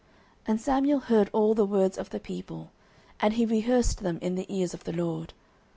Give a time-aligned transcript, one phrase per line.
[0.01, 0.09] 09:008:021
[0.49, 2.71] And Samuel heard all the words of the people,
[3.19, 5.33] and he rehearsed them in the ears of the LORD.